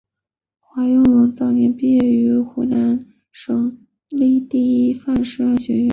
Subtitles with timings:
[0.75, 3.77] 刘仲容早年毕业于湖南省
[4.09, 5.71] 立第一师范学校。